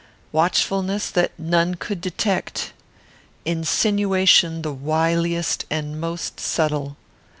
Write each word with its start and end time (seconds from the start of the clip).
Watchfulness 0.31 1.11
that 1.11 1.31
none 1.37 1.75
could 1.75 2.01
detect. 2.01 2.73
Insinuation 3.45 4.63
the 4.63 4.73
wiliest 4.73 5.65
and 5.69 6.01
most 6.01 6.39
subtle. 6.39 6.97